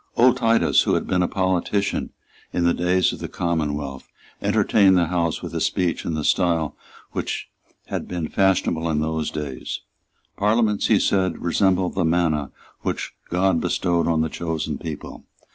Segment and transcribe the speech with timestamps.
[0.17, 2.09] Old Titus, who had been a politician
[2.51, 4.07] in the days of the Commonwealth,
[4.41, 6.75] entertained the House with a speech in the style
[7.11, 7.49] which
[7.85, 9.81] had been fashionable in those days.
[10.37, 12.49] Parliaments, he said, resembled the manna
[12.81, 15.23] which God bestowed on the chosen people.